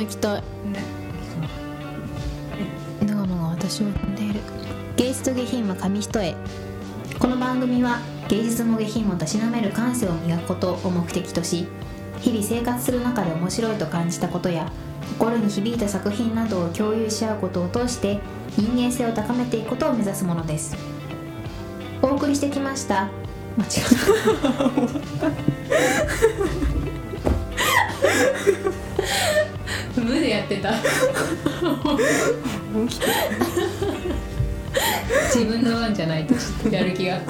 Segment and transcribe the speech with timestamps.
[0.00, 0.42] 行きたい
[3.06, 4.40] 長野が私を呼んでいる
[4.96, 6.34] 芸術と下品は紙一重
[7.18, 11.66] この番組は芸術も下品もたしなめる感性を磨くことを目的とし
[12.20, 14.70] 日々生活する中で面白いと感じたことや
[15.18, 18.20] 心に響いた作品などを共有し合うことを通して
[18.56, 20.76] 人間性を高めていくことを目指すものです。
[22.02, 23.10] お送りしてきました。
[23.56, 23.68] 間違
[25.70, 25.80] え
[26.74, 26.79] 無
[30.50, 30.72] ってた。
[35.32, 36.34] 自分の番じゃないと
[36.68, 37.20] やる気が。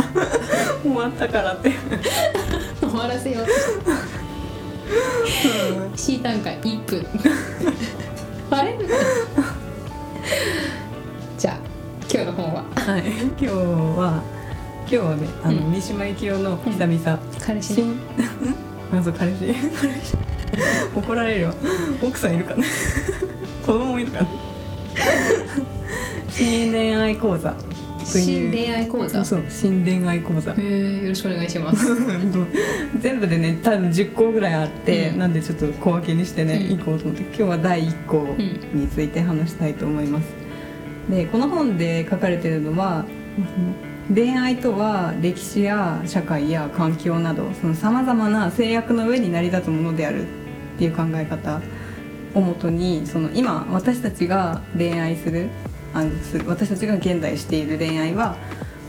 [0.82, 1.72] 終わったからって。
[2.80, 3.56] 終わらせようとし
[5.92, 7.06] て C 単価1分。
[8.50, 8.76] あれ
[11.38, 11.58] じゃあ
[12.12, 12.64] 今日の本は。
[12.74, 13.02] はい。
[13.06, 14.22] 今日は
[14.80, 15.72] 今日はねあの、うん。
[15.72, 18.00] 三島由紀夫の久々、彼氏新
[18.92, 19.54] あそう 彼氏。
[19.80, 20.30] 彼 氏
[20.94, 21.54] 怒られるよ
[22.02, 22.64] 奥さんいるかな
[23.60, 24.28] 子供いるかな。
[26.30, 27.54] 新恋愛講座。
[28.04, 29.24] 新恋愛講座？
[29.24, 30.52] そう新恋愛講座。
[30.52, 31.86] よろしくお願いします。
[32.98, 35.18] 全部でね多分10項ぐらいあって、うん。
[35.18, 36.78] なんでちょっと小分けにしてね、うん。
[36.78, 37.22] 行こうと思って。
[37.22, 38.34] 今日は第1項
[38.74, 40.24] について話したいと思います、
[41.08, 43.04] でこの本で書かれてるのは
[44.12, 47.44] 恋愛とは歴史や社会や環境など
[47.74, 50.26] さまざまな制約の上に成り立つものであるっ
[50.78, 51.60] ていう考え方
[52.34, 55.48] をもとにその今私たちが恋愛する
[55.92, 56.10] あの
[56.46, 58.36] 私たちが現代している恋愛は、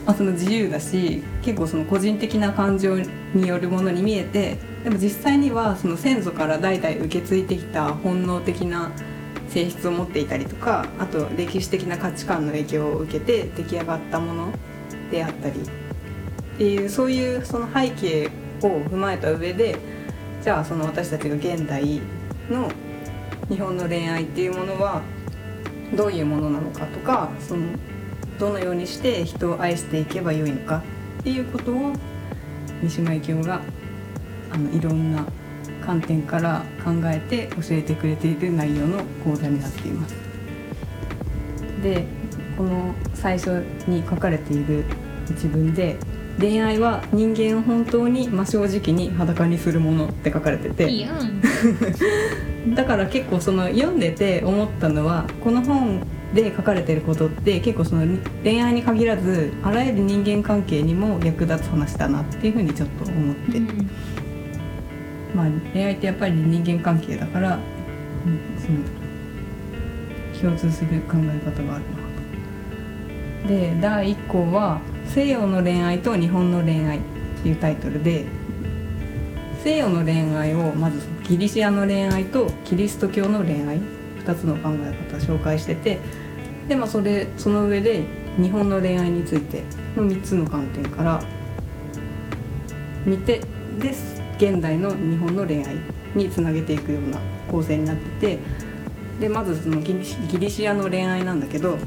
[0.06, 3.00] まあ、その自由だし結構その個人的な感情
[3.33, 8.92] によるものに見えてでも実際にはその先祖から代々受け継いできた本能的な
[9.50, 14.53] 性質を持っていたりとかあと歴史的な価値観の影響を受けて出来上がったもの
[15.09, 18.28] であったりっていうそういうその背景
[18.61, 19.78] を踏まえた上で
[20.42, 22.00] じゃあその私たちが現代
[22.50, 22.72] の
[23.52, 25.02] 日本の恋愛っていうものは
[25.93, 27.67] どういうものなのかとかその
[28.39, 30.81] どのようにして人を愛していけばよいのか
[31.20, 31.92] っていうことを
[32.81, 33.61] 三島由紀夫が
[34.52, 35.26] あのいろんな
[35.86, 40.15] 観点から考えて教えてくれている内容の講座になっています。
[41.83, 42.05] で
[42.58, 44.86] この最初に書かれている
[45.30, 45.97] 一文で
[46.39, 50.89] 「恋愛は人間を本当に真正直に裸にするもの」って書かれてて。
[50.89, 51.08] いい
[52.70, 56.02] だから結構その読んでて思ったのはこの本
[56.33, 58.05] で書かれてることって結構その
[58.44, 63.60] 恋愛に限らずあらゆる人間関係にも役立つ話だなっていうふうにちょっと思って、
[65.36, 68.80] まあ恋愛ってやっぱり人間関係だから、うんその
[70.39, 71.98] 共通する考え方があるな
[73.44, 73.48] と。
[73.48, 77.02] で第1項は「西洋の恋愛と日本の恋愛」っ
[77.44, 78.26] ていうタイトルで
[79.64, 83.80] 西洋の恋愛をまずギリシアの恋愛とキリスト教の恋愛
[84.26, 85.99] 2つの考え方紹介してて
[86.67, 88.04] で、まあ、それその上で
[88.38, 89.64] 日本の恋愛について
[89.95, 91.23] の3つの観点から
[93.05, 93.42] 見て
[93.77, 93.94] で
[94.38, 95.76] 現代の日本の恋愛
[96.16, 97.20] につなげていくような
[97.50, 98.39] 構成になってて
[99.20, 101.77] でまずそのギリシアの恋愛なんだけど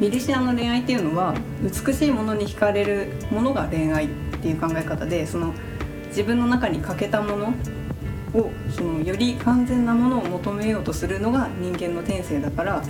[0.00, 4.08] ギリシアの恋愛っていうのは美しいものに惹かれるものが恋愛っ
[4.40, 5.52] ていう考え方でその
[6.10, 7.54] 自分の中に欠けたもの
[8.34, 12.82] をそのより完全なものを求めようとするのが人間の天性だから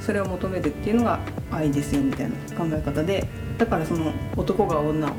[0.00, 1.20] それを求めるっていうのが
[1.50, 3.26] 愛ですよみたいな考え方で
[3.58, 5.12] だからその男が女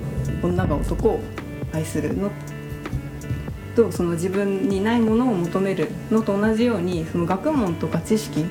[0.43, 1.19] 女が男を
[1.73, 2.31] 愛するの。
[3.75, 8.43] とその自分にないものを求めるのと同じようにその学問とか知識っ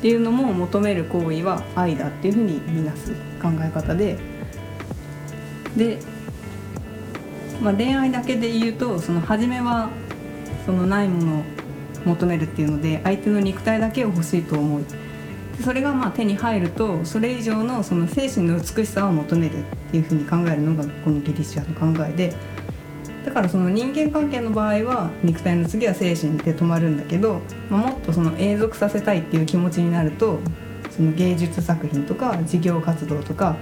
[0.00, 3.12] ていうのも求める行為は愛だっていうふうに見なす
[3.42, 4.16] 考え方で。
[5.76, 5.98] で
[7.60, 9.90] まあ、恋愛だけで言うとその初めは
[10.64, 11.44] そのないものを
[12.06, 14.84] 求めるっていうので相手の肉体だけを欲しいと思う。
[15.62, 22.34] それがまあ手に入るとそれ以上のその精神の美しさを求めるっていうふうに考えるのがこのギリシアの考えで。
[23.24, 30.38] だからその人間関係の場合は肉体の次は精神で止まるんだけど、まあ、もっとその永続させたいっていう気持ちになると
[30.90, 33.56] その芸術作品とか事業活動とか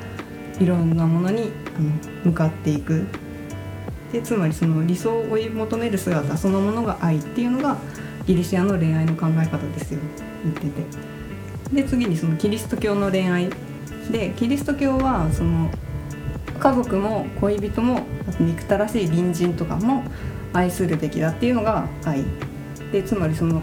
[0.60, 1.50] いろんなものに
[2.22, 3.04] 向かっていく。
[4.12, 7.76] でつまりその理想を追い求める姿そのものが愛っていうのが
[8.26, 10.00] ギリシアの恋愛の考え方ですよ
[10.44, 11.08] 言ってて。
[11.72, 13.50] で次にそのキリスト教の恋愛
[14.10, 15.70] でキリスト教はその
[16.58, 18.00] 家族も恋人も
[18.40, 20.02] 憎たらしい隣人とかも
[20.52, 22.24] 愛するべきだっていうのが愛。
[22.92, 23.62] でつまりその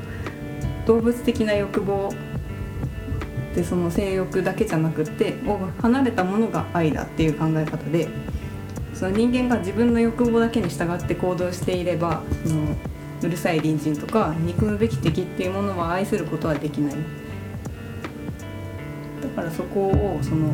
[0.85, 2.13] 動物的な欲望
[3.55, 8.07] でその性欲だけじゃなくってを離れたものが愛だっていう考え方で
[8.95, 12.63] その人間が自分の欲望だけに従って行動していればその
[13.21, 16.95] うるさい隣人とか憎むべき敵っていうものは愛することはできない。
[19.21, 20.53] だからそこをその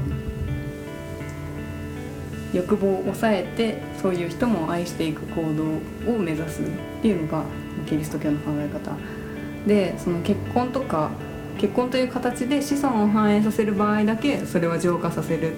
[2.53, 6.65] 欲望を抑えてそういう人も愛していく行動を目指すっ
[7.01, 7.43] ていうのが
[7.87, 8.91] キリスト教の考え方。
[9.67, 11.11] でその結婚とか
[11.59, 15.51] 結婚という形で子孫を繁栄させる場合だけそれは浄化させる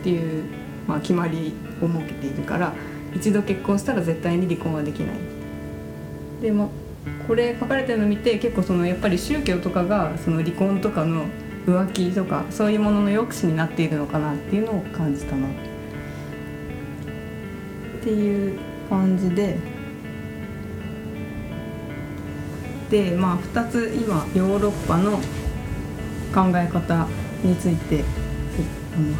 [0.00, 0.44] っていう、
[0.88, 2.72] まあ、決まりを設けているから
[3.14, 5.16] 一度結婚したら絶対に離婚はできない。
[6.42, 6.68] でまあ
[7.26, 11.26] これ書かれてるのを見て結構そのやっぱり宗教とかがその離婚とかの
[11.66, 15.50] 浮気とかそういうものの抑止になっているのかなっていうのを感じたなっ
[18.02, 18.58] ていう
[18.88, 19.58] 感じで
[22.90, 25.18] でまあ2つ今ヨーロッパの
[26.32, 27.06] 考え方
[27.42, 28.04] について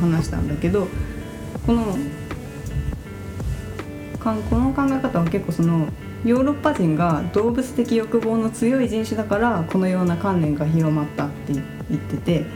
[0.01, 0.89] 話したんだけど
[1.67, 1.99] この
[4.21, 5.89] この考え方は結構その
[6.25, 11.63] ヨーロッパ人が動物的欲望の強い人種だからこのような観念が広まったって言
[11.99, 12.47] ってて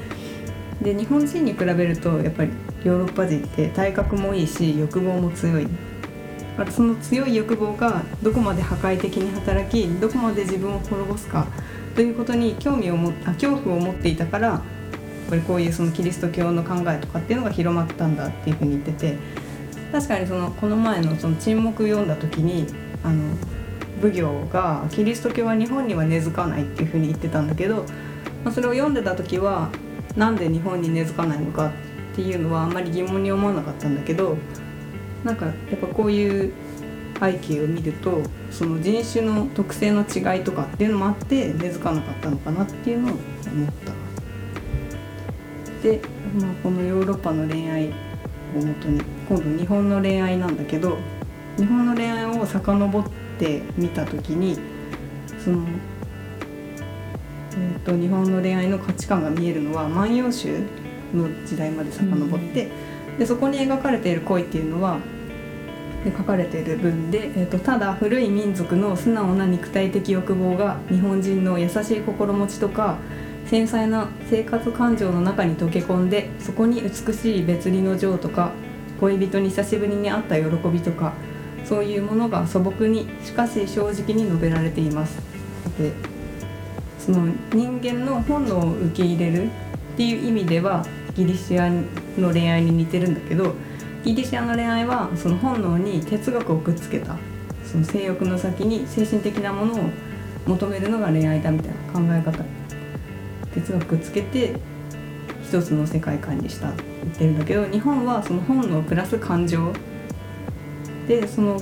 [0.82, 2.50] で日本人に比べるとやっぱり
[2.84, 5.68] ヨーロッパ人って体格もいいし欲望も強い。
[6.52, 11.46] だからその強い欲望がどこまで破壊的に働きどこまで自分を滅ぼすか
[11.94, 14.60] ということに興味をもあ恐怖を持っていたからやっ
[15.30, 19.16] ぱりこういうそのキリスト教の考えとかっていうのが広まったんだっていうふうに言ってて
[19.92, 22.66] 確かにそのこの前のその沈黙読んだ時に
[23.04, 23.36] あの
[24.00, 27.84] 奉行がキリスト教は日本には根付かないっていうふうに言ってたんだけど、
[28.42, 29.70] まあ、それを読んでた時は
[30.16, 31.72] なんで日本に根付かないのか
[32.12, 34.36] っていうのはあんまり疑問に思わなかったんだけど
[35.24, 36.52] なんかやっぱこういう
[37.20, 43.20] 背景を見るとその人種の特性の違いとかっていうのもあって根付かなかったのかなっていうのを思っ
[43.84, 43.92] た。
[45.82, 46.00] で、
[46.40, 47.92] まあ、このヨーロッパの恋愛を
[48.64, 49.00] もとに
[49.32, 50.98] 今度日本の恋愛なんだけど
[51.56, 53.04] 日本の恋愛を遡っ
[53.38, 54.58] てみた時に
[55.42, 55.66] その、
[57.52, 60.58] えー、と日本の恋愛の価値観が見えるのは「万葉集」
[61.14, 62.68] の時代まで遡って、
[63.18, 64.98] でそこに描かれている恋っていうのは
[66.04, 72.98] で書かれている文で、えー、とただ古い民族の素直な肉体的欲望が日本人の優しい心持ちとか
[73.46, 78.52] 繊細な生活感情の中に溶け込んでそこに美しい別離の情とか
[79.02, 81.12] 恋人に久しぶりに会った喜びとか
[81.64, 85.20] そういうものが素朴にしかし正直に述べられています。
[85.76, 85.92] で
[87.00, 89.48] その人間の本能を受け入れるっ
[89.96, 93.56] ていう意味ではギリシアの恋愛に似てるんだけど
[94.04, 97.16] ギリシアの恋愛はその本能に哲学をくっつけた
[97.64, 99.90] その性欲の先に精神的なものを
[100.46, 102.44] 求めるのが恋愛だみたいな考え方。
[103.52, 104.54] 哲学くっつけて
[105.52, 109.70] 一つの世界観にしたって言ってるんだけど日本はその本能プラス感情
[111.06, 111.60] でその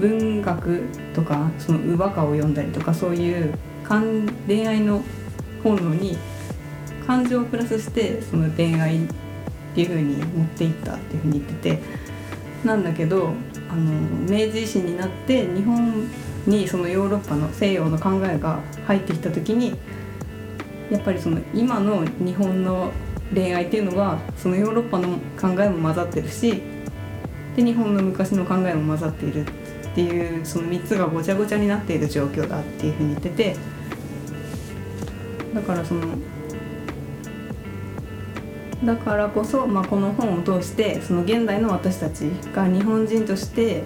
[0.00, 0.82] 文学
[1.14, 3.54] とかその乳母歌を読んだりとかそういう
[4.48, 5.00] 恋愛の
[5.62, 6.18] 本能に
[7.06, 9.08] 感情をプラスしてその恋愛っ
[9.76, 11.82] ていう風に持っていったっていう風に言ってて
[12.64, 13.32] なんだけど
[13.70, 13.92] あの
[14.22, 16.08] 明治維新になって日本
[16.48, 18.58] にそのヨーロッパの西洋の考えが
[18.88, 19.76] 入ってきた時に
[20.90, 22.92] やっぱりその今の日本の
[23.34, 26.62] 恋愛っていうのはそのヨーロッパの考えも混ざってるし
[27.56, 29.50] で日本の昔の考えも混ざっているっ
[29.94, 33.56] ていうその3つがごちゃごちゃになっている状況だっていうふうに言ってて
[35.54, 36.02] だからその
[38.84, 42.24] だからこそ、まあ、この本を通してその現代の私たち
[42.54, 43.84] が日本人として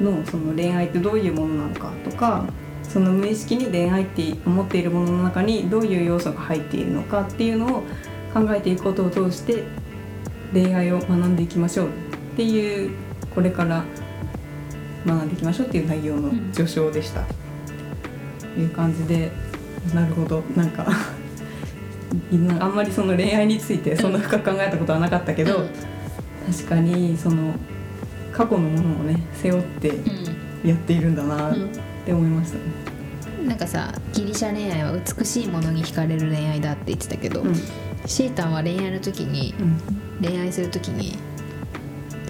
[0.00, 2.44] のその恋愛ってどういうものなのかとか
[2.88, 7.82] その無意識に恋愛って思っているものの中にどういう要素が入っているのかっていうのを
[8.32, 9.64] 考えていくことを通して
[10.52, 11.90] 恋愛を学んでいきましょうっ
[12.36, 12.90] ていう
[13.34, 13.84] これから
[15.06, 17.24] 学んでいきましょうっていう内容の序章でした。
[18.40, 19.30] という感じで
[19.94, 20.86] なるほどなんか
[22.60, 25.68] あんまりその恋愛についてそんな深く考えたことはなかったけど、うん。
[26.52, 27.54] 確かにその
[28.32, 29.92] 過去のものをね背負って
[30.64, 32.58] やっているんだなって思いました。
[33.48, 37.54] なんかさギリシャ恋愛は美しいものに惹かれる恋愛だって言ってたけど、うん。
[38.06, 40.26] シータンは恋愛の時にうん。
[40.28, 41.16] 恋愛する時に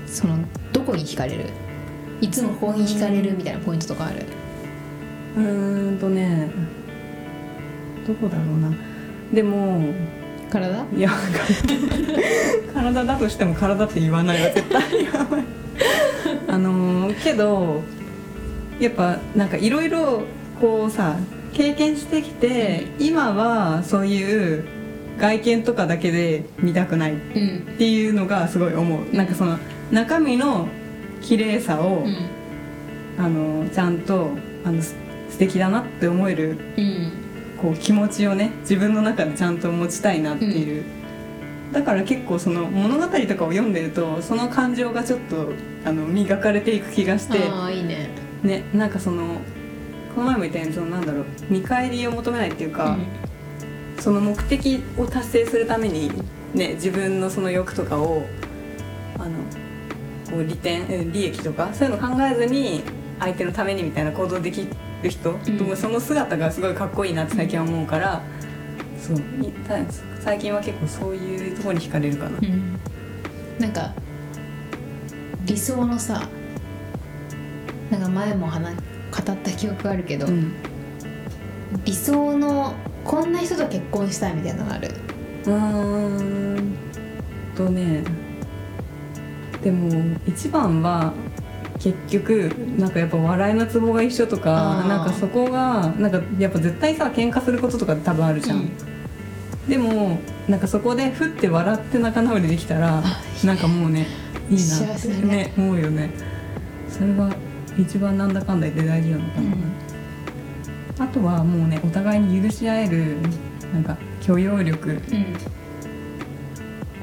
[0.06, 0.38] その
[0.72, 1.44] どこに惹かれる？
[2.20, 4.24] いつもここに惹かれるみたいなポイントとかある？
[5.36, 6.50] うーんとね
[8.06, 8.72] どこだろうな。
[9.32, 9.92] でも
[10.50, 10.84] 体？
[10.96, 11.10] いや
[12.74, 14.82] 体だとしても体って言わないわ絶対。
[15.04, 15.44] 言わない
[16.48, 17.82] あのーけど
[18.80, 20.22] やっぱなんかいろいろ
[20.60, 21.16] こうさ
[21.52, 24.64] 経験してきて今はそういう
[25.18, 27.18] 外見とかだけで見たくないっう
[27.72, 27.76] ん。
[27.78, 29.16] ていうのがすごい思う。
[29.16, 29.58] なんかその
[29.90, 30.68] 中身の
[31.22, 32.16] 綺麗さをうん。
[33.18, 34.30] あのちゃんと
[34.64, 34.94] あのす
[35.30, 37.12] 素敵だなって思えるうん。
[37.62, 40.84] こう気持ちをね自分の中でちゃんと持ちたいなっていう、
[41.72, 43.16] だから結構その物語とか
[43.46, 45.52] を読んでるとその感情がちょっと
[45.86, 47.38] あの磨かれていく気がして。
[47.38, 48.10] いいね
[48.42, 49.40] ねなんかその
[50.14, 52.96] この前も言ったようにそのなんだろう見返りを求めないっていうか、
[54.00, 56.10] その目的を達成するために
[56.54, 58.22] ね自分のその欲とかを
[59.18, 59.38] あの
[60.30, 62.82] こう利点うん利益とかそういうの考えずに
[63.20, 64.66] 相手のためにみたいな行動でき
[65.02, 65.38] る人、ん。
[65.58, 68.22] とその姿がすごいかっこいいなって最近は思うから、
[68.98, 69.76] そういた
[70.20, 72.38] 最近は結構そういうところに惹かれるかな。
[72.38, 72.78] うん。
[73.58, 73.94] なんか
[75.44, 76.28] 理想のさ
[77.90, 78.82] なんか前も話語っ
[79.22, 80.52] た記憶があるけど、うん。
[81.84, 82.74] 理想の
[83.04, 84.88] こんな人と結婚したいみたいなのある？
[85.46, 86.76] うーん
[87.56, 88.04] とね
[89.62, 91.12] でも一番は
[91.78, 98.70] 結局なんかやっぱ笑いのツボが一緒とかなんかそこがなんかやっぱ絶対さ喧嘩することとかって多分あるじゃん、うん。
[99.68, 104.06] でもなんかそこでふって笑って仲直りできたらあなんかもうね
[104.50, 104.62] いいな。
[104.62, 105.22] 幸せだね。
[105.26, 106.10] ね思うよね。
[106.88, 107.30] それが
[107.78, 109.40] 一番なんだかんだ言って大事なのか
[110.98, 113.16] な、あとはもうねお互いに許し合える
[113.72, 114.94] なんか許容力う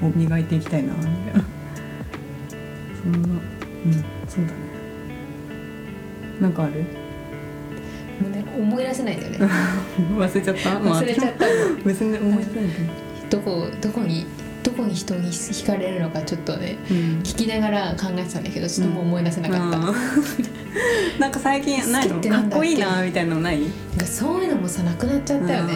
[0.06, 0.08] ん。
[0.08, 1.44] を磨いていきたいなみたいな。
[3.01, 3.94] そんなうん
[4.27, 4.58] そうだね。
[6.42, 6.84] なんかある？
[8.22, 9.39] もうね思い出せないんだよね。
[10.18, 10.70] 忘れちゃった？
[10.80, 11.46] 忘れちゃった。
[11.86, 12.70] 別に思い出せない。
[13.30, 14.25] けどこどこに
[14.63, 17.01] どこに人に惹かれるのかちょっとねどうん。
[17.22, 19.96] 聞きながら考えてたんだけどちょっともう思い出せなかった、うん
[21.20, 22.20] なんか最近ないの？
[22.22, 23.62] かっこいいなみたいなのない？
[23.98, 25.74] かそういうのもさなくなっちゃったよね、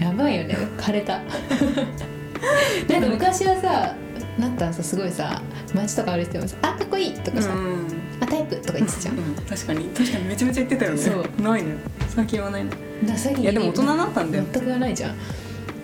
[0.00, 0.56] やばいよね。
[0.78, 1.20] 枯れた。
[2.88, 3.94] なんか昔はさ
[4.38, 5.42] なったらさすごいさ
[5.74, 7.86] 街とか歩いててもさ「あかっこいい!」とかさ「うん
[8.20, 9.14] あタイプ!」とか言ってたじゃん。
[9.16, 9.84] うん確かに。
[9.88, 10.98] 確かにめちゃめちゃ言ってたよね。
[10.98, 11.42] そう。
[11.42, 11.74] ないね。
[12.14, 12.70] 最近はないね。
[13.06, 14.44] なさいやでも大人になったんだよ。
[14.52, 15.14] 全くはないじゃん。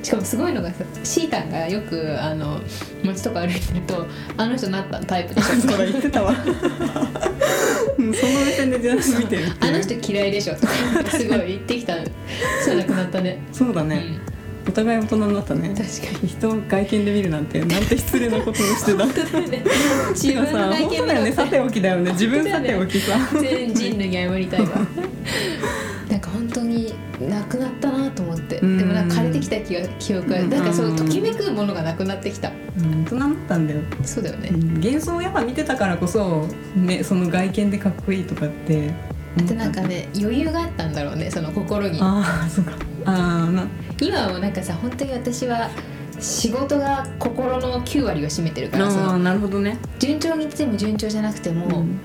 [0.03, 2.61] しかもすごいのがさシータンがよくあの
[3.03, 6.35] 街とか歩いてると「あの人なったタイプでしょ」 とかだ言ってたわ
[8.07, 10.73] うんその目線でじゃあ見てるあの人嫌いでしょ」とか
[11.11, 11.97] すごい言ってきた。
[12.65, 13.43] そうなくなったね。
[13.53, 13.97] そうだね、
[14.67, 14.69] うん。
[14.69, 15.75] お互い大人になったね。
[15.77, 16.29] 確かに。
[16.29, 19.07] 人を外見で見るなんてなんて失礼なことをしてた。
[20.13, 21.33] 自分のさ外見だよね。
[21.33, 22.13] さておきだよね。
[22.13, 23.19] 自分さておきさ。
[23.41, 24.69] 全人類に謝りたいわ
[26.25, 28.57] か本当になくなったなと思って。
[28.57, 28.89] でうん。
[28.89, 30.51] もなんか枯れてきた気が記憶がうん。
[30.51, 32.51] なんかそうときめくものがなくなってきた。
[32.79, 33.05] うん。
[33.05, 33.67] 大人になったん。
[33.67, 34.73] だよそうだよねうん。
[34.79, 38.91] 幻想をやっぱ見てたからこそ、ね、その外見でかっこいいとかって
[39.39, 39.73] あとなん。
[39.73, 40.93] かね余裕があったん。
[40.95, 42.73] だろうねその心にああそうか
[43.05, 43.67] ああな
[44.01, 44.53] 今はなん。
[44.53, 45.69] かさ本当に私は
[46.21, 51.99] 仕事が心の9割を占めてるからそあーのなるほどね順調にいっても順調じゃなくても、うん。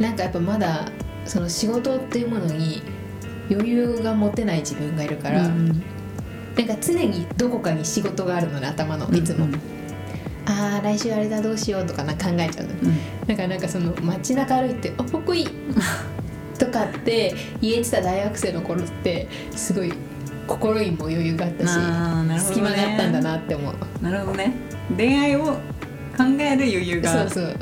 [0.00, 0.16] なん。
[0.16, 0.88] かやっぱまだ
[1.26, 2.82] その仕事っていうものに
[3.50, 5.82] 余裕が持てない自分がいるから、うん
[6.56, 9.60] なんか常にどこかに仕事があるのね頭のいつも、うん
[10.46, 12.72] ああ来週あれだどうしようとかな考えちゃうの。
[12.72, 13.26] うん。
[13.26, 15.48] だからなんかその街中歩いて「あかっこいい!
[16.58, 19.92] 」とかって言えてた大学生の頃ってすごい
[20.46, 22.38] 心にも余裕があったし、ね。
[22.40, 23.74] 隙間があったんだなって思う。
[24.02, 24.54] なるほどね。
[24.96, 25.54] 恋愛を考
[26.40, 27.56] える余裕そがうそう。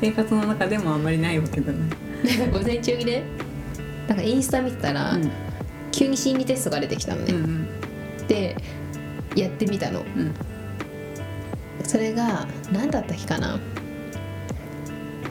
[0.00, 1.78] 生活の中でもあんまりないわけだね。
[2.38, 3.22] なんか午前中にね
[4.08, 5.30] なんかインスタ見てたら、うん。
[5.92, 7.68] 急に心理テストが出てきたのね、うん
[8.26, 8.56] で
[9.36, 10.00] やってみたの。
[10.00, 10.34] うん。
[11.84, 13.58] それが何だったっけかな。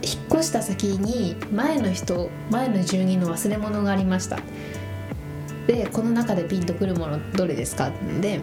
[0.01, 4.39] 引っ越した先に前の人前の住人の忘れ物がありました。
[5.67, 8.41] でこの中でピンとくるものどれですかで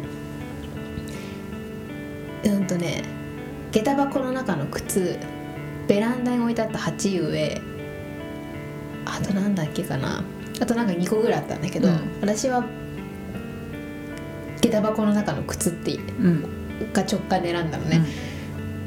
[2.44, 3.04] うんとね
[3.72, 5.18] 下駄箱の中の靴
[5.86, 7.60] ベランダに置いてあった鉢植え
[9.20, 10.22] あとなんだっけかな。
[10.60, 12.18] あとなんか2個ぐらいあったんだけど、うん。
[12.20, 12.64] 私は
[14.60, 15.98] 下駄箱の中の靴ってう
[16.28, 16.92] ん。
[16.92, 18.02] が直感で選んだのね、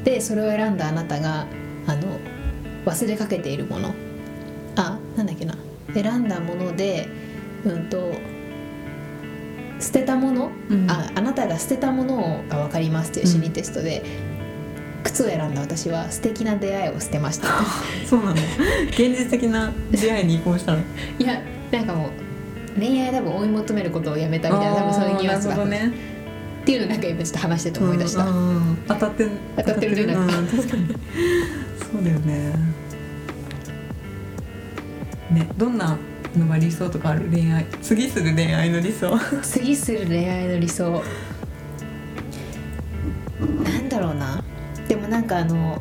[0.02, 1.46] でそれを選んだあなたが
[1.86, 2.18] あの
[2.84, 3.94] 忘れかけているもの。
[4.76, 5.54] あなんだっけな。
[5.94, 7.08] 選んだもので
[7.64, 8.12] うんと
[9.80, 10.90] 捨てたもの、うん。
[10.90, 14.02] ああなたが捨てたものが分かりますっていう心理テストで、
[15.04, 17.48] 靴を選んだ私は素敵な出会いを捨てました。
[18.08, 18.32] そうなの
[18.90, 20.78] 現実的な出会いに移行したの？
[21.18, 22.10] いやなんかも
[22.76, 25.64] う恋愛多分追い求めることをやめたみたいな多分そういうニュアンスが。
[25.66, 25.92] ね。
[26.62, 30.46] っていうのなんか今ちょっと話してて思い出した、うんうん当たってる当たってるね当なんかうん。
[30.46, 30.86] 確かに。
[31.92, 32.52] そうだよね。
[35.30, 35.98] ねどんな
[36.36, 37.28] のが理想とかある？
[37.30, 37.66] 恋愛。
[37.82, 39.10] 次する恋愛の理想。
[39.42, 41.02] 次する恋愛の理想
[45.14, 45.80] なんかあの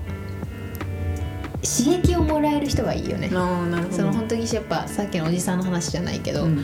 [1.64, 3.30] 刺激をもらえる人がいいよね。
[3.30, 6.64] その本当にやっぱさっきのおじさんの話じゃないけど、うん。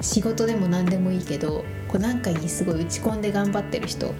[0.00, 4.14] 仕事でも何でもいいけどこう何かにすごい打ち込んで頑張ってる人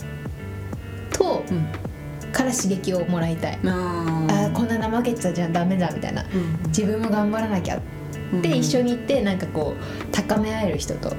[1.12, 1.68] とうん。
[2.32, 6.24] から刺激をもらいたい、ああーこんな怠けてたじゃダメだみたいな。
[6.24, 7.80] うん自分も頑張らなきゃっ
[8.42, 11.10] て一緒に行ってなんかこう高め合える人と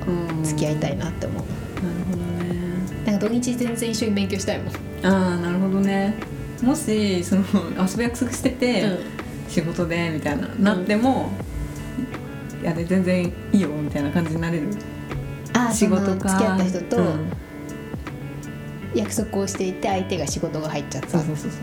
[0.43, 2.55] 付き合いたいなって思う、なるほどね。
[3.05, 4.73] なんか土日全然一緒に勉強したいもん、
[5.05, 6.15] ああなるほどね
[6.63, 7.43] もしその
[7.79, 8.99] 遊ぶ約束してて、うん。
[9.49, 11.31] 仕事でみたいななっても、
[12.61, 14.67] いやで全然いいよみたいな感じになれる
[15.53, 16.29] あー仕事か。
[16.29, 17.31] 付き合った人とうん。
[18.95, 21.61] 約束をしていて相手が仕事が入っちゃった、そうそうそうそう。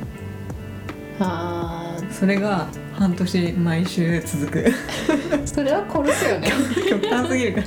[1.20, 1.96] あ。
[2.10, 4.58] それが半年毎週続く。
[4.60, 4.72] ー
[5.46, 6.50] それは殺すよね。
[6.88, 7.66] 極端すぎるから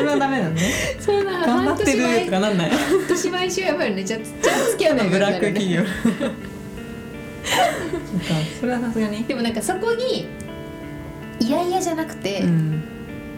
[0.00, 0.62] それはダメなんね。
[0.98, 2.70] そんな頑張ってるとかなんない。
[2.70, 5.82] 半年毎週やばいよねじゃあじゃあ付き合うのブラック企業
[8.60, 9.24] それはさすがに。
[9.24, 10.28] でもなんかそこに
[11.40, 12.82] いやいやじゃなくて、うん。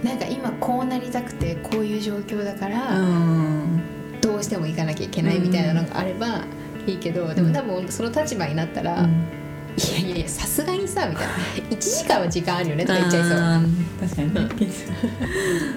[0.03, 3.83] なんか今こうなりたくてこういう状況だから、うん。
[4.21, 6.45] どうしても行かなきゃいけないみたいなのがあれば
[6.87, 11.33] いいけど、でも多分その立場になったら、いやいやいやさすがにさみたいな。
[11.71, 13.39] 1時間は時間あるよねとか言っちゃいそう。
[14.01, 14.41] 確かにね。
[14.41, 14.49] な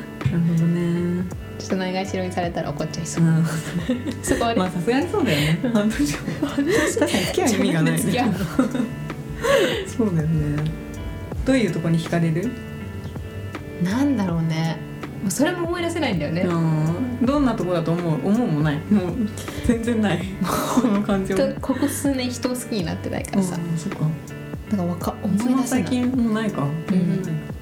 [0.36, 1.26] るほどね。
[1.58, 3.46] ちょっとないがしろにされたら怒っちゃいそう、うん。
[4.22, 5.60] そこはね、まあさすがにそうだよね。
[5.74, 6.66] 半年は確
[7.00, 7.12] かに。
[7.12, 8.00] 付き合う意味がない。
[8.00, 10.72] 付き合うのそうだよね。
[11.46, 12.52] どういうとこに惹かれる？
[13.84, 14.78] なんだろうね。
[15.22, 17.26] もうそれも思い出せないんだよね、うん。
[17.26, 18.28] どんなとこだと思う？
[18.28, 18.78] 思うもない。
[18.92, 19.16] もう
[19.66, 20.24] 全然ない。
[20.82, 24.00] この感情とここ数年人を好きになってないからさ、うんそっか。
[24.72, 25.68] だからわか思い出せない。
[25.68, 26.68] 最近もうないか。
[26.90, 27.54] 全然ないか。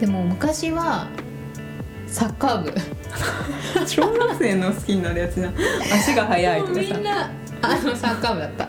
[0.00, 1.08] でも昔は
[2.10, 2.74] サッカー部。
[3.86, 5.52] 小学生の好きになるやつな。
[5.94, 6.80] 足が速いとかさ。
[6.80, 7.30] みんな
[7.62, 8.68] あのサッカー部だった。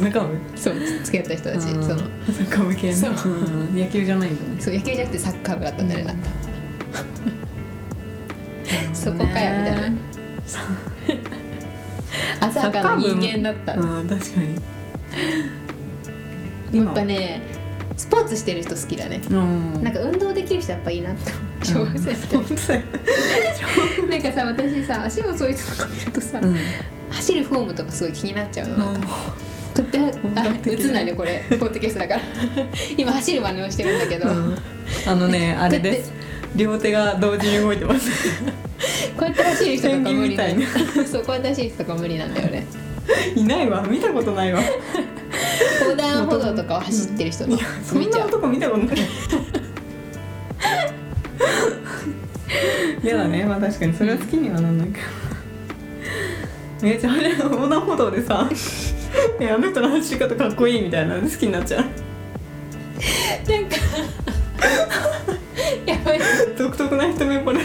[0.00, 1.82] なんかそう付き合った人たちその。
[1.82, 3.74] サッカー部系のう。
[3.74, 3.76] ん。
[3.78, 4.60] 野球じゃないんだね。
[4.60, 6.06] そう野球じゃなくてサッカー部だったんだよね。
[6.06, 6.16] なん。
[6.16, 6.28] か
[8.94, 9.92] そこかよみたいな。
[12.48, 14.40] 浅はかな人間だった、うん確か
[16.72, 16.84] に。
[16.84, 17.42] やっぱね
[17.96, 19.20] スポーツしてる人好きだね。
[19.30, 19.82] うん。
[19.82, 22.82] なんか運動できる人やっぱいいなって思う小学生って本当だよ
[24.08, 26.56] なんかさ私さ足遅い人とか見るとさ、うん。
[27.10, 28.76] 走るフォームとかすごい気になっちゃうの。
[28.92, 29.00] なん。
[29.00, 29.14] かこ
[29.76, 31.44] うやってあ本格的映んないねこれ。
[31.50, 32.20] ポッドキャストだから。
[32.96, 34.58] 今走る真似をしてるんだけど、うん。
[35.06, 36.12] あのねあれです。
[36.56, 38.10] 両手が同時に動いてます。
[39.16, 40.60] こうやって走る人とか無理だよ。
[41.10, 42.66] そうこうやって走る人とか無理なんだよね
[43.36, 43.84] いないわ。
[43.88, 44.60] 見たことないわ。
[45.82, 47.64] 横断歩道とかを走ってる人とか。
[47.84, 48.96] そん見ちゃうな男見たことない
[53.04, 53.44] 嫌だね。
[53.44, 53.94] まあ確かに。
[53.94, 54.98] それは好きにはなんないか。
[56.82, 58.48] らえじゃああれ横断歩道でさ。
[59.40, 61.14] えあの人の走り方かっこいいみたいな。
[61.16, 61.84] ので好きになっちゃう。
[63.50, 63.76] なんか。
[65.86, 66.20] やばい。
[66.58, 67.60] 独特な一目惚れ。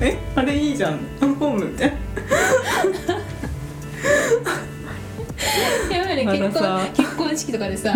[0.00, 0.18] え？
[0.34, 0.98] あれいいじゃん。
[1.20, 1.66] あのフォーム。
[1.66, 1.92] みたい
[5.90, 6.38] なやばいね。
[6.38, 6.80] 結さ。
[6.94, 7.94] 婚結婚式とかでさ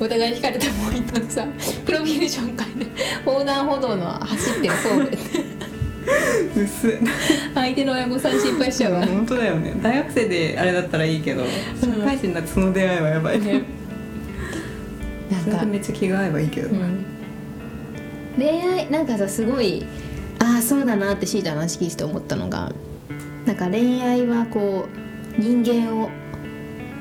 [0.00, 1.46] お互いに惹かれたポイントのさ
[1.84, 2.86] プロフィール紹介で
[3.26, 5.04] 横断歩道の走ってるフォーム
[6.56, 6.98] うっす
[7.54, 9.06] 相手の親御さん心配しちゃうわ。
[9.06, 9.74] 本当だよね。
[9.82, 11.44] 大学生であれだったらいいけど
[11.78, 13.40] 社会人だってその出会いはやばい。
[13.40, 13.62] ね。
[15.30, 15.64] なんか。
[15.64, 17.04] でめっちゃ気が合えばいいけど、うん。
[18.38, 19.84] 恋愛なんかさすごい
[20.38, 22.72] ああそうだなってシータの話聞いてて思ったのが
[23.44, 24.88] なんか恋愛はこ
[25.38, 26.08] う人間を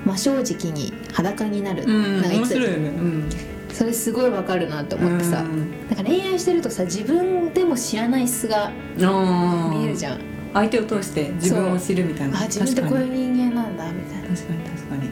[0.07, 2.89] 真正直に裸になる、うん面なんかいよね。
[2.89, 3.29] うん。
[3.73, 10.21] それすごいわかるなって思ってさ、うんなんか恋愛してるとさ自分でも知らない素があ見えるじゃん。
[10.53, 12.39] 相手を通して自分を知るみたいな。
[12.39, 14.29] あ自分ってこういう人間なんだみたいな。
[14.29, 15.09] 確かに確かに。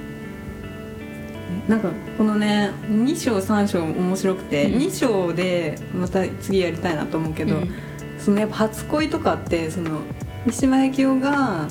[1.67, 4.81] なんかこのね2章3章面白くて、うん。
[4.81, 7.69] 2章でまた次やりたいなと思うけど、うん。
[8.17, 9.99] そのやっぱ初恋とかってその
[10.45, 11.67] 三島由紀夫が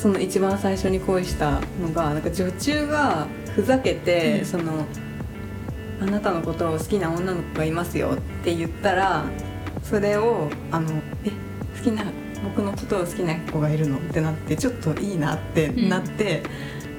[0.00, 4.46] その一番最初に恋したのがなんか女中がふざけて、うん。
[4.46, 4.86] その
[6.00, 9.24] あなたのことを好きな女の子がいますよって言ったら
[9.82, 11.30] それをあのえ
[11.76, 12.04] 好きな
[12.44, 16.44] 僕のことを好きな子がいるのってなってちょっといいなってなって、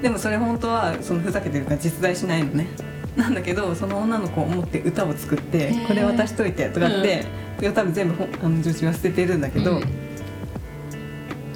[0.02, 2.68] でもそれ本当はそのふざけてるから実在しないのね。
[3.16, 7.26] なんだけどその女の子を思って歌を作ってこれ渡しといてとかって、
[7.60, 9.84] で多分全部あの女子は捨ててるんだけど、うん。
[9.84, 9.84] っ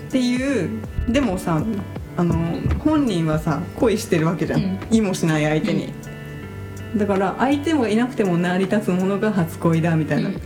[0.10, 0.70] ていう
[1.08, 1.62] でもさ
[2.16, 2.36] あの
[2.80, 4.80] 本人はさ恋してるわけじゃん、うん。
[4.92, 5.94] 意もしない相手に、
[6.96, 10.42] だから相手もいなくても成り立つものが初恋だみたいな、うん。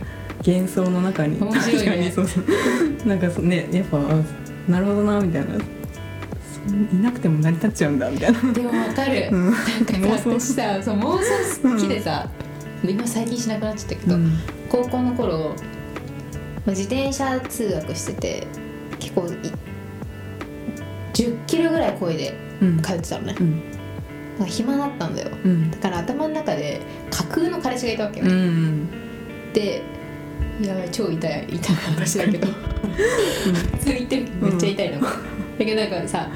[0.46, 1.40] 幻想の中に。
[1.40, 1.46] ね。
[1.52, 2.26] 確かにそう。
[2.26, 4.00] そうなんかそねやっぱあ
[4.70, 5.54] なるほどなみたいな。
[6.92, 8.52] いなくても成り立っちゃうんだみたいな。
[8.52, 9.44] でもわかる、うん。
[9.44, 12.28] なんか私さ そう妄想好きでさ、
[12.84, 14.38] 今最近しなくなっちゃったけど、うん。
[14.68, 15.54] 高校の頃、ま
[16.66, 18.46] あ、自転車通学してて
[18.98, 19.28] 結構い
[21.18, 22.82] 10キロぐらい声でうん。
[22.82, 23.70] 通ってたのね、うん。
[24.34, 25.30] なんか暇だったんだよ。
[25.44, 25.70] うん。
[25.70, 28.88] だから頭の中で架空の彼氏がいたわけよ、うん
[29.52, 29.82] で
[30.60, 32.46] いや超痛い痛い話だけど。
[33.78, 35.08] 普通に言ってるけどめっちゃ痛いの、だ
[35.58, 36.28] けどなんかさ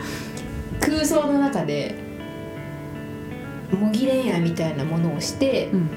[0.80, 1.94] 空想の中で
[3.70, 5.88] 模擬恋愛みたいなものをしてうん。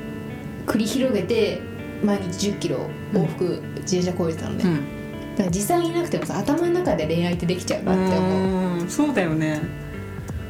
[0.65, 1.61] 繰り広げて
[2.03, 5.04] 毎日1 0キロ往復自転車こいでたのね、うん
[5.35, 8.79] だから実際にいなくてもさ頭の中で恋愛ってできちゃうなって思う。
[8.79, 9.61] うんそうだよね。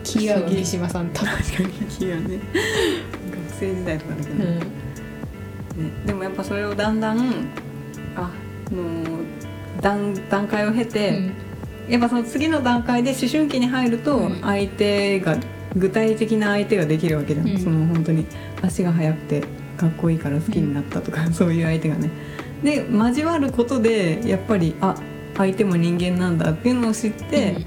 [0.03, 1.69] 気合う三島さんと、確かに
[1.99, 2.39] いいよね。
[3.31, 4.59] 学生時代とかだけど、ね、
[6.05, 7.19] でもやっぱそれをだんだん
[8.15, 8.31] あ
[8.71, 9.03] の
[9.81, 11.31] 段段階を経て、
[11.89, 14.41] やっぱその次の段階で思春期に入るとうん。
[14.41, 15.37] 相手が
[15.75, 17.57] 具体的な相手ができるわけじゃん、うん。
[17.59, 18.27] その本当に
[18.61, 19.43] 足が速くて
[19.77, 22.11] かっこいいから好きになったとか、そういう相手がね
[22.63, 24.95] で交わることでやっぱりあ
[25.37, 27.57] 相手も人間なんだっていうのを知って、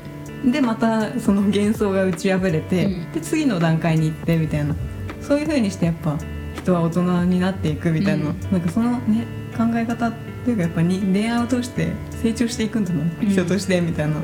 [0.44, 3.12] でまたその幻想が打ち破れて、うん。
[3.12, 4.74] で次の段階に行ってみたいな。
[5.20, 6.16] そういう風にしてやっぱ
[6.54, 8.40] 人は大人になっていくみたいな、うん。
[8.50, 10.12] なんかそのね考え方っ
[10.44, 13.28] ていうかやっぱに恋愛を通して成長していくんだな、うん。
[13.28, 14.14] 人としてみたいな。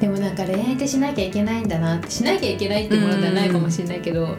[0.00, 4.36] でもなんか恋愛ってしなきゃいけないんだなってしなきゃいけないってものではないかもしれないけど、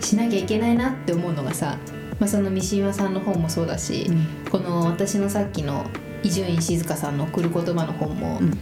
[0.00, 1.78] しなきゃいけないなって思うのがさ、
[2.20, 4.08] まあ、その三島さんの本もそうだし、
[4.50, 5.86] この私のさっきの
[6.22, 8.58] 伊集院静香さんの「送る言葉」の本も、うん。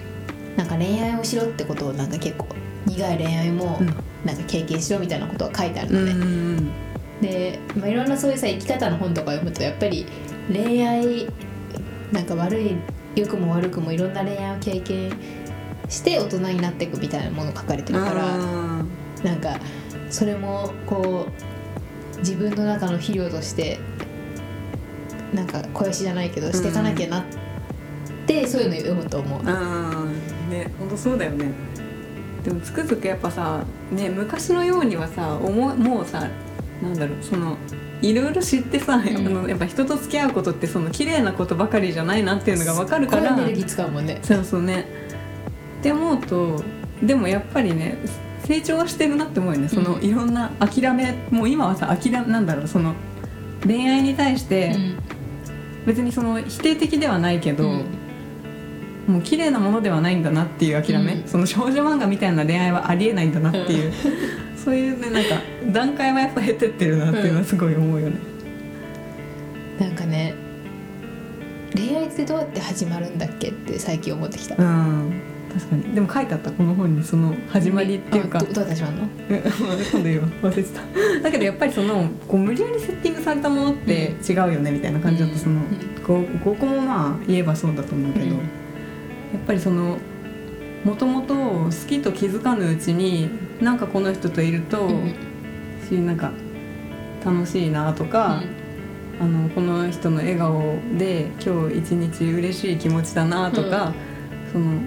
[0.56, 2.48] なんか恋愛をしろってことをなんか結構
[2.86, 3.86] 苦い恋愛もうん。
[4.24, 6.70] なんか経験しろみたいなことが書いてあるうんのね、うん
[7.20, 10.06] で、まあ、いろんなそういうさ生き方の本とか読むとやっぱり
[10.52, 11.26] 恋愛
[12.12, 12.76] なんか悪い
[13.16, 15.10] 良くも悪くもいろんな恋愛を経験
[15.88, 18.84] して大人になっていくみたいなもの書かれてるからあ
[19.24, 19.58] なんか
[20.10, 21.57] それもこう
[22.18, 23.78] 自分の中の肥料として
[25.32, 27.24] なんか肥やしじゃないけどしていかなきゃなっ
[28.26, 29.40] て、そういうの読むと思う。
[29.40, 31.52] ーあーね本当そうだよね
[32.44, 36.28] でもつくづくやっぱさね昔のようにはさ思いもうさ
[36.82, 37.56] なんだろうその
[38.00, 43.36] いろいろ知ってさ、んあのやっぱ人と付き合うことってその綺麗なことばかりじゃないなっていうのが分かるから。
[44.22, 44.86] そうそうね
[45.80, 46.62] って思うと
[47.02, 47.98] でもやっぱりね
[48.48, 49.68] 成長はしてるなって思うよね。
[49.68, 52.94] その、うんいろんな諦めもう今はさ諦めなんだろうその
[53.66, 54.74] 恋愛に対して
[55.84, 57.84] 別にその否定的ではないけど、うん。
[59.06, 61.28] もう綺麗なものではないんだなっていう諦め、うん。
[61.28, 63.92] その少女漫画みたいな恋愛はありえないんだなっていう、
[64.56, 68.16] そういうねなんか段階はやっぱ経てってるなっていうのはすごい思うよね。
[69.78, 70.34] なんかね
[71.74, 74.56] 恋愛ってどうやって始まるんだっけって最近思ってきた。
[74.56, 75.94] うん確かに。
[75.94, 78.38] でも書いてあったこの本にその始まりっていうか。
[78.38, 79.08] あどどう始まるの？
[79.30, 79.42] え
[79.92, 80.28] 今度言うわ。
[80.42, 80.80] 忘れてた。
[81.22, 86.02] だけどやっぱりそのこう無理やりセッティングされたものって違うよねみたいな感じだとその、うん。
[86.04, 88.32] こうここもまあ言えばそうだと思うけど、うん。
[88.32, 88.40] やっ
[89.46, 89.98] ぱりその
[90.84, 93.28] もともと好きと気づかぬうちに
[93.60, 95.14] なんかこの人といると、うん。
[95.88, 96.32] しなんか
[97.24, 98.42] 楽しいなとか、
[99.20, 103.92] あのこの人の笑顔で今日一日嬉しい気持ちだなとか、
[104.52, 104.80] その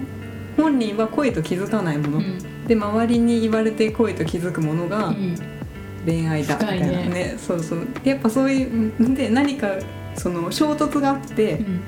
[0.56, 2.66] 本人は声と気づかないもの、うん。
[2.66, 5.36] で周りに言われて声と気づくものがうん。
[6.04, 6.86] 恋愛だみたいな。
[6.86, 7.08] ね。
[7.08, 7.86] ねそうそう。
[8.04, 9.68] やっぱそういうで何か
[10.16, 11.80] その衝突があって、うん。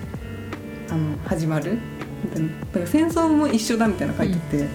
[0.90, 1.78] あの始まる。
[2.24, 4.68] みたいなだから戦争も一緒だみたいな書いてあって、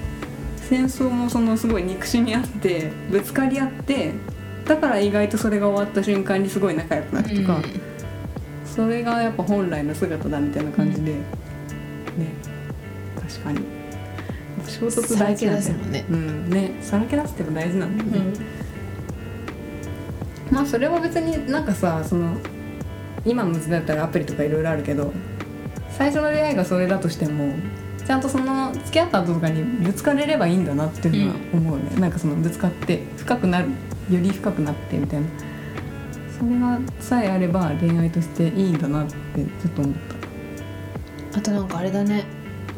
[0.58, 4.14] 戦争もそのすごい憎しみ合ってぶつかり合って
[4.66, 7.60] だから意外とそれが終わった瞬間にすごい仲良くなるとか、
[8.66, 11.20] それがやっぱ本来の姿だみたいな感じで、ね。
[13.20, 13.79] 確かに
[14.80, 16.06] 衝突大事なんだよね。
[16.10, 16.50] うん。
[16.50, 18.34] ねさらけ出すっても大事なんだよね、
[20.52, 22.38] まあそれは別になんかさその
[23.26, 25.12] 今の時代だったらアプリとかいろいろあるけど
[25.92, 27.54] 最初の出会いがそれだとしても
[28.06, 33.70] ちゃんとその付き合った後とかにぶつかれればいいんだなっていうのは思うね、なんかそのぶつかって深くなる
[34.10, 35.28] より深くなってみたいな。
[36.40, 39.94] それがさえあれば恋愛としていいんだなってちょっと思っ
[41.32, 41.38] た。
[41.38, 42.24] あとなんかあれだね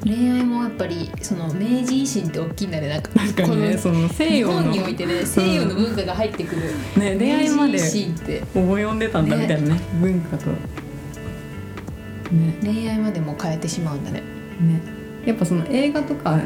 [0.04, 3.12] 恋愛もやっぱりその明治維新って大きいんだねなんか。
[3.14, 6.62] 確かにねこその西洋の本においてね西洋の文化が入ってくる、
[6.98, 8.42] ね恋愛まで明治維新って。
[8.54, 10.50] 及んでたんだみたいなね文化と。
[10.50, 10.58] ね。
[12.64, 14.22] 恋愛までも変えてしまうんだね。
[14.60, 14.82] ね。
[15.26, 16.40] やっぱその映画とか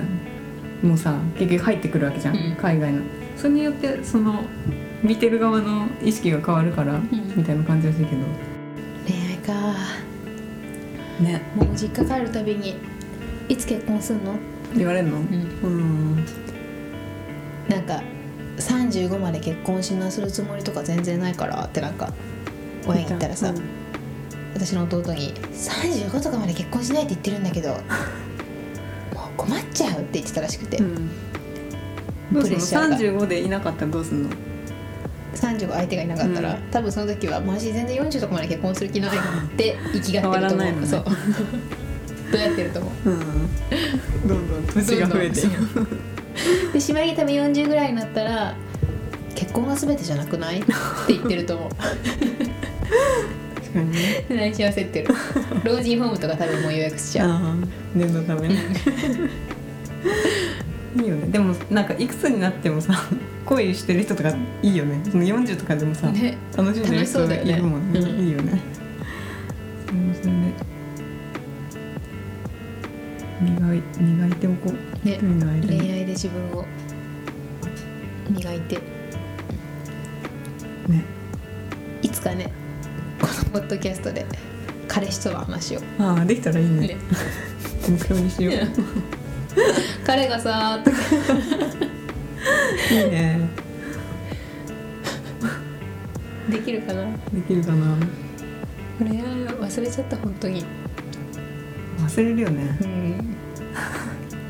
[0.84, 2.56] もさ結局入ってくるわけじゃん、うん。
[2.58, 3.02] 海外の。
[3.38, 4.44] それによってその
[5.02, 7.00] 見てる側の意識が変わるから、
[7.36, 8.22] みたいな感じがするけど。
[9.08, 9.54] 恋愛か。
[11.22, 11.42] ね。
[11.56, 12.76] もう実家帰るたびに
[13.48, 14.36] いつ結婚すんの？
[14.76, 15.18] 言われるの？
[15.18, 15.24] うん。
[15.64, 16.26] うん。
[17.70, 18.02] なんか
[18.58, 22.14] 35まで結婚しなするつもりとか全然ないからってなんか
[22.88, 23.62] 親に言ったらさ、うん。
[24.54, 27.80] 私の弟に「35とかまで結婚しないって言ってるんだけど もう
[29.38, 31.10] 困っちゃう」って言ってたらしくて、うん。
[32.32, 32.50] どうするの？
[32.50, 32.98] プレッシャーが。
[32.98, 34.30] 35でいなかったらどうすんの
[35.36, 36.62] ？35相手がいなかったら、うん。
[36.72, 39.12] 多分その時はマジ全然40とかまで結婚する気ないっ
[39.58, 41.06] て生きがってると思うそう
[42.38, 43.10] どうやってると思う。
[43.10, 43.20] うん。
[44.28, 45.88] どんどん年が増えてどんどん。
[46.74, 48.56] でしまいに多分40ぐらいになったら
[49.36, 50.60] 結婚が全てじゃなくない？
[50.60, 50.74] って
[51.10, 51.70] 言ってると思う。
[51.70, 51.90] 確
[53.74, 53.92] かに。
[53.92, 55.08] ね内心焦ってる。
[55.64, 57.40] 老人ホームとか多分もう予約しちゃう。
[57.96, 58.56] 念のためね。
[60.98, 61.28] いいよね。
[61.28, 62.94] でもなんかいくつになってもさ
[63.46, 65.02] 恋してる人とかいいよね。
[65.10, 66.38] その40とかでもさ、ね。
[66.56, 68.24] 楽しんでる人がいるもんね楽しそうだよね。
[68.24, 68.62] いいよね。
[69.86, 70.65] それもそれで
[73.42, 75.08] 磨い磨いておこう。
[75.08, 75.20] ね。
[75.20, 76.66] 恋愛で自分を
[78.30, 78.76] 磨いて。
[80.88, 81.04] ね。
[82.02, 82.52] いつかね
[83.20, 84.26] このポッドキャストで
[84.88, 86.88] 彼氏との話をああできたらいいね。
[86.88, 86.98] ね。
[87.90, 88.56] 目標にしよう。
[90.06, 90.94] 彼がさーっ
[92.90, 93.50] ていいね。
[96.50, 97.06] できるかな？
[97.34, 97.98] できるかな。
[99.00, 100.64] 恋愛忘れちゃった本当に
[102.06, 102.78] 忘れるよね。
[102.82, 103.36] うん。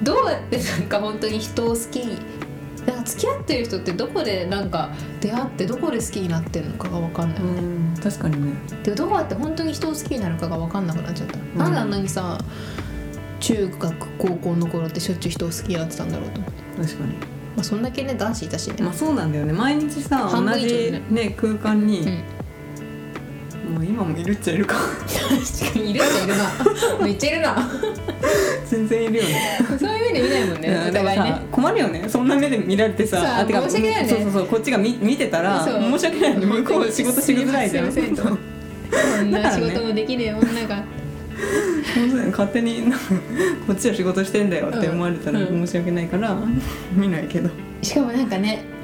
[0.03, 2.17] どうやってなんか本当に人を好きに
[2.85, 4.91] なんか付き合ってる人ってどこでなんか
[5.21, 7.95] 出会ってどこで好きになってるのかが分かんない、うん。
[8.01, 8.53] 確かにね。
[8.83, 11.71] でどうやって本当に人を好きになるかが分かんなくなっちゃった、なん。
[11.71, 12.37] であんなにさ
[13.39, 17.13] 中学高校の頃ってしょっちゅう人を好きになってたんだろうと思って、確かに。
[17.13, 19.53] まあ、そんだけね男子いたしね、まあそうなんだよね。
[19.53, 22.23] 毎日さ半同じね空間に、うん
[23.75, 27.69] もう今もいるっちゃいるか確かにいる人いるなめっちゃいるな。
[28.65, 29.59] 全然いるよね。
[29.77, 31.25] そういう目で見ないもんねお互いね。
[31.31, 32.05] さ困るよね。
[32.07, 34.09] そんな目で見られてささあてか申し訳ないよね。
[34.09, 36.45] そうそうそうこっちが見見てたら申し訳ないよね。
[36.45, 37.91] 向こう仕事しづらいじゃん。
[37.91, 40.83] こんな仕事もできねえ女が。
[42.31, 43.05] 勝手になんか
[43.67, 46.37] こっちは仕事してんだよって思われたらうん申し訳ないから、
[46.93, 47.49] 見ないけど。
[47.81, 48.74] しかもなんかね今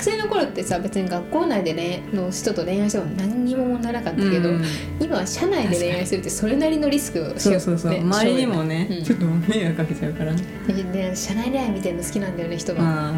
[0.00, 4.64] 学生の頃ってさ別に学校内で、ね、の人と恋愛しても何にも問題なかったけど、うん。
[4.98, 8.00] 今は社内で恋愛するってそれなりのリスクをしよそうそうそう、ね。
[8.00, 9.04] 周りにもね、うん。
[9.04, 10.32] ちょっと迷惑かけちゃうから。
[10.32, 13.12] ねでで社内恋愛見てるの好きなんだよね人が、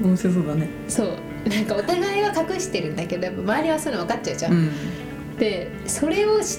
[0.00, 0.68] 面白そうだね。
[0.86, 1.08] そう。
[1.48, 5.36] なんかお互いは隠してるんだけどやっぱ周りはそういうの分かっちゃうじゃん、うん。
[5.36, 6.58] でそれをし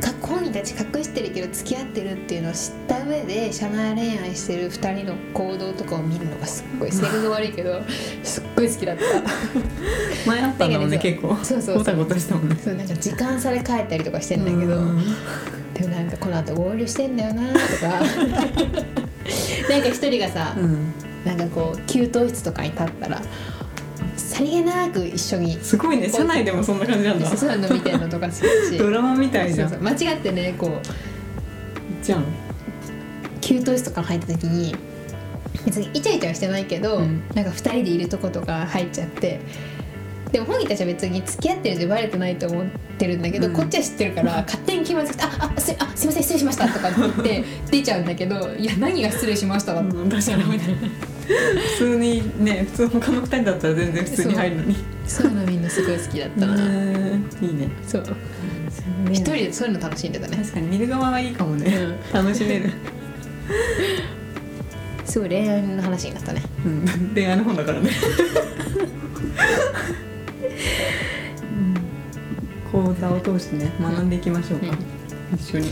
[0.00, 7.82] か本人たち隠してるけど付き合ってるっていうのを知った上で社内恋愛してる2人の行動とかを見るのがすっごい 性格が悪いけど
[8.22, 9.02] すっごい好きだった。
[10.26, 11.36] 前あったんだもんね結構。
[11.42, 11.78] そうそうそう。
[11.78, 12.56] ごたごたしたもんね。
[12.62, 15.04] そうなんか時間差で帰ったりとかしてんだけど、うん。
[15.74, 17.88] でもなんかこの後合流してんだよなとか。
[19.68, 20.92] なんか一人がさ、うん。
[21.24, 23.22] なんかこう給湯室とかに立ったら
[24.30, 25.58] さりげなく一緒に。
[25.60, 26.08] すごいね。
[26.08, 27.26] 社内でもそんな感じなんだ。
[27.26, 28.78] そういうの見てるのとか好きだし。
[28.78, 29.94] ドラマみたいじゃそうんそう。
[29.96, 32.24] 間違ってねこうじゃん。
[33.40, 34.76] 給湯室とか入った時に
[35.66, 37.22] 別にイチャイチャはしてないけど、うん。
[37.34, 39.40] なんか2人でいるとことか入っちゃって
[40.30, 42.66] でも本人たちは別に付き合ってるってバレてないと思っ
[42.98, 43.52] てるんだけど、うん。
[43.52, 49.96] こっちは知ってるから 勝手に気まずくて「ああすあすいません失礼しました」とかって言って出ちゃうんだけど「いや何が失礼しました」だって。
[49.96, 50.74] うん確かにみたいな
[51.30, 54.76] 普通にね普通他の二人だったら全然普通に入るのに。
[55.06, 57.68] そういうのみんなすごい好きだったな、うんいいね。
[57.86, 58.04] そう。
[59.10, 60.36] 一人でそういうの楽しんでたね。
[60.36, 62.70] 確かに見る側はいいかもね、楽しめる、
[65.04, 66.42] すごい恋愛の話になったね。
[66.64, 67.90] うん、恋愛の本だからね。
[72.70, 74.66] 講座を通してね学んでいきましょうか、
[75.34, 75.70] 一緒に。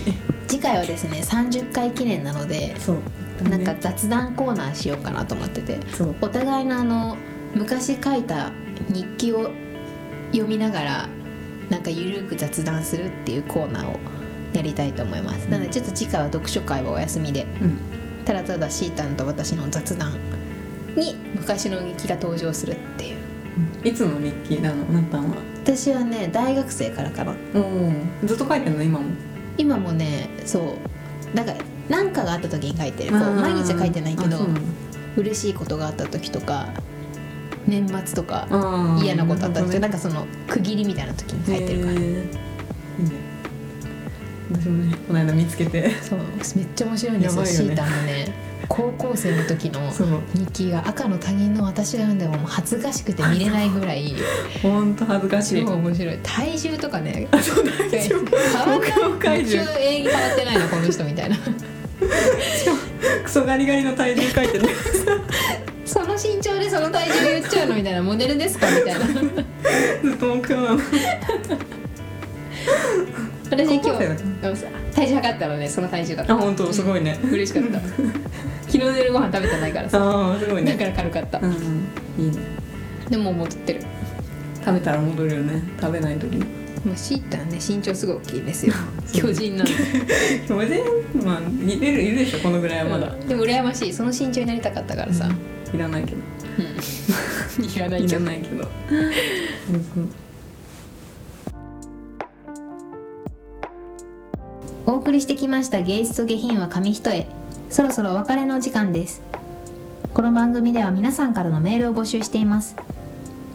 [0.48, 2.96] 次回はですね30回記念なのでそう
[3.44, 5.78] なんか雑談コーナーしようかなと思ってて。
[6.20, 7.16] お互いのあの
[7.54, 8.50] 昔書いた
[8.88, 9.50] 日記を
[10.32, 11.08] 読みながら
[11.70, 13.98] なんかゆるく雑談するっていうコーナーを
[14.52, 15.46] やりたいと思います。
[15.46, 17.46] なのでちょっと次回は読書会はお休みで。
[17.60, 17.78] うん。
[18.24, 20.12] ただただシータンと私の雑談
[20.96, 23.18] に昔の日記が登場するっていう。
[23.84, 24.84] いつの日記なの？
[24.84, 25.36] なったんは。
[25.62, 27.34] 私はね大学生からかな。
[28.24, 28.82] ずっと書いてんの？
[28.82, 29.06] 今も。
[29.56, 30.64] 今もねそう
[31.34, 31.54] なんか
[31.88, 33.10] 何かがあった時に書いてる。
[33.10, 34.46] こう毎日は書いてないけど
[35.16, 36.68] 嬉しいことがあった時とか
[37.66, 38.46] 年末とか
[39.02, 41.94] 嫌なことあった時とかなんかその区切りみたいな時に書いてるから。
[44.50, 45.90] 私もねこの間見つけて。
[46.00, 46.20] そう。
[46.56, 47.42] めっちゃ面白いんですよ。
[47.42, 47.54] よね。
[47.54, 49.80] シータンのね高校生の時の
[50.34, 54.14] 日記が赤の他人の私が読んでも恥ずかしくて見れないぐらい
[54.62, 55.64] ほんと恥ずかしい。
[55.64, 56.18] 超面白い。
[56.22, 57.28] 体重とかね。
[57.30, 57.64] あそう
[59.18, 61.36] 体重一応永遠に変わってないのこの人みたいな。
[63.24, 64.68] クソガリガリの体重書いてね
[65.84, 69.06] その身長でその体重言っちゃうのみたいなモデルですかみたいな。
[70.02, 70.80] ずっと目標なの
[73.50, 74.22] 私今日
[74.94, 76.34] 体重測ったらねその体重だった。
[76.34, 76.72] あ本当？
[76.72, 77.18] すごいね。
[77.30, 77.80] 嬉しかった。
[78.68, 79.98] 昨日の夜ご飯食べてないからさ。
[80.02, 80.72] ああすごいね。
[80.72, 81.38] だから軽かった。
[81.38, 81.44] うん。
[81.46, 81.54] うん
[82.18, 82.36] いいね。
[83.08, 83.80] でも戻ってる。
[84.64, 85.62] 食べたら戻るよね。
[85.80, 86.34] 食べない時。
[86.34, 86.44] に
[86.84, 88.74] もうシータはね身長すごい大きいですよ。
[89.12, 89.72] 巨人なんで。
[90.46, 93.92] 巨人まあ似てるいるでしょこのぐらいはまだ、うんでも羨ましい。
[93.92, 95.28] その身長になりたかったからさ、
[95.72, 96.16] いらないけど。
[96.58, 98.24] うん、いらないいけど。
[98.24, 98.68] らないけど
[104.88, 107.26] お送りしてきました芸術と下品は紙一重。
[107.68, 109.20] そろそろお別れの時間です。
[110.14, 112.74] この番組では皆さんからのメールを募集しています。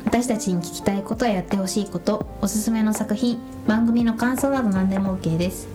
[0.06, 5.68] 私たちに聞きたいことややってほしいことおすすめの作品番組の感想など何でも OK です。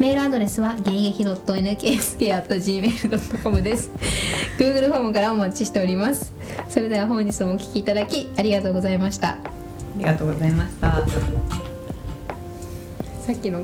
[0.00, 3.92] メールアドレスはゲイゲヒ .nksk.gmail.com です。
[4.58, 6.32] Google フォームからお待ちしております。
[6.68, 9.28] それでは本日もお聞きいただきありがとうございました。
[9.28, 9.38] あ
[9.96, 11.04] りがとうございました。
[13.28, 13.62] さっきの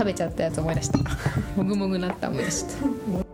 [0.00, 0.98] 食べちゃったやつ思い出した。
[1.56, 3.29] もぐもぐなった思い出した。